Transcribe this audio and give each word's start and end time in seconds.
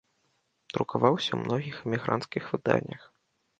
Друкаваўся 0.77 1.27
ў 1.33 1.39
многіх 1.45 1.77
эмігранцкіх 1.91 2.51
выданнях. 2.57 3.01